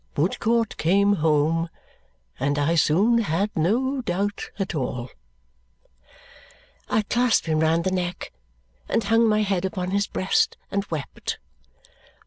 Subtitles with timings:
[0.17, 1.69] Woodcourt came home,
[2.39, 5.11] and I soon had no doubt at all."
[6.89, 8.33] I clasped him round the neck
[8.89, 11.37] and hung my head upon his breast and wept.